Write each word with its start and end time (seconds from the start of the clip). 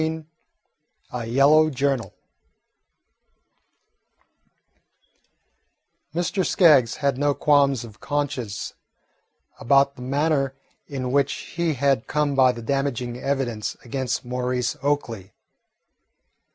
XVII 0.01 0.25
A 1.13 1.25
YELLOW 1.27 1.69
JOURNAL 1.69 2.11
Mr. 6.15 6.43
Skaggs 6.43 6.95
had 6.95 7.19
no 7.19 7.35
qualms 7.35 7.83
of 7.83 7.99
conscience 7.99 8.73
about 9.59 9.95
the 9.97 10.01
manner 10.01 10.55
in 10.87 11.11
which 11.11 11.33
he 11.55 11.75
had 11.75 12.07
come 12.07 12.33
by 12.33 12.51
the 12.51 12.63
damaging 12.63 13.15
evidence 13.19 13.77
against 13.85 14.25
Maurice 14.25 14.75
Oakley. 14.81 15.33